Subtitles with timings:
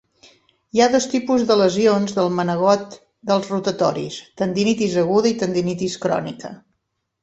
[0.77, 2.99] Hi ha dos tipus de lesions del manegot
[3.31, 6.57] dels rotatoris: tendinitis aguda i tendinitis crònica.